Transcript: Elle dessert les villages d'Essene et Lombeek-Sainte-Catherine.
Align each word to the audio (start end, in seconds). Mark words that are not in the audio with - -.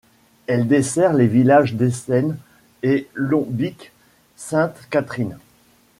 Elle 0.47 0.67
dessert 0.67 1.13
les 1.13 1.27
villages 1.27 1.75
d'Essene 1.75 2.35
et 2.81 3.07
Lombeek-Sainte-Catherine. 3.13 5.37